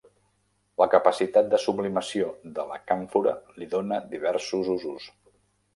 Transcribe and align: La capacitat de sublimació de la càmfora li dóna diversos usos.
La 0.81 0.87
capacitat 0.93 1.51
de 1.51 1.59
sublimació 1.65 2.31
de 2.57 2.67
la 2.73 2.81
càmfora 2.93 3.35
li 3.61 3.73
dóna 3.77 4.05
diversos 4.17 4.75
usos. 4.81 5.11